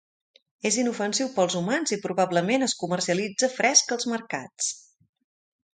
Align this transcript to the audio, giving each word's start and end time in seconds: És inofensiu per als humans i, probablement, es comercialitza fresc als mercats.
És 0.69 0.77
inofensiu 0.83 1.29
per 1.35 1.43
als 1.43 1.57
humans 1.59 1.93
i, 1.97 1.99
probablement, 2.07 2.67
es 2.69 2.75
comercialitza 2.85 3.53
fresc 3.61 3.95
als 3.99 4.13
mercats. 4.15 4.77